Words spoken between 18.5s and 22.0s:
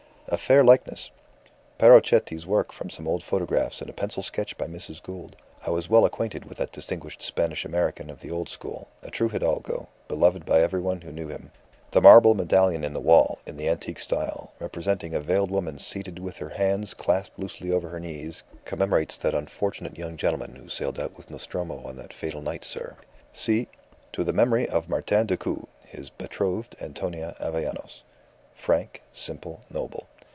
commemorates that unfortunate young gentleman who sailed out with Nostromo on